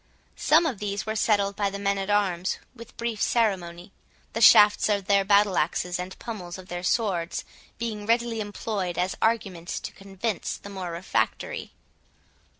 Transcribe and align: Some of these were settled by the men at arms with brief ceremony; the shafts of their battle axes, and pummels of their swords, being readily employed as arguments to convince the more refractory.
Some 0.41 0.65
of 0.65 0.79
these 0.79 1.05
were 1.05 1.15
settled 1.15 1.55
by 1.55 1.69
the 1.69 1.77
men 1.77 1.99
at 1.99 2.09
arms 2.09 2.57
with 2.75 2.97
brief 2.97 3.21
ceremony; 3.21 3.91
the 4.33 4.41
shafts 4.41 4.89
of 4.89 5.05
their 5.05 5.23
battle 5.23 5.59
axes, 5.59 5.99
and 5.99 6.17
pummels 6.17 6.57
of 6.57 6.69
their 6.69 6.81
swords, 6.81 7.45
being 7.77 8.07
readily 8.07 8.39
employed 8.41 8.97
as 8.97 9.15
arguments 9.21 9.79
to 9.81 9.91
convince 9.91 10.57
the 10.57 10.69
more 10.69 10.89
refractory. 10.89 11.73